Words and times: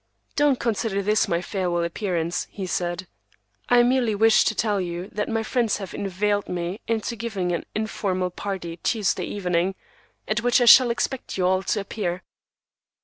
"Don't 0.35 0.59
consider 0.59 1.03
this 1.03 1.27
my 1.27 1.43
farewell 1.43 1.83
appearance," 1.83 2.47
he 2.49 2.65
said. 2.65 3.07
"I 3.69 3.83
merely 3.83 4.15
wished 4.15 4.47
to 4.47 4.55
tell 4.55 4.81
you 4.81 5.09
that 5.11 5.29
my 5.29 5.43
friends 5.43 5.77
have 5.77 5.93
inveigled 5.93 6.49
me 6.49 6.81
into 6.87 7.15
giving 7.15 7.51
an 7.51 7.67
informal 7.75 8.31
party 8.31 8.77
Tuesday 8.77 9.25
evening, 9.25 9.75
at 10.27 10.41
which 10.41 10.59
I 10.59 10.65
shall 10.65 10.89
expect 10.89 11.37
you 11.37 11.45
all 11.45 11.61
to 11.61 11.79
appear." 11.81 12.23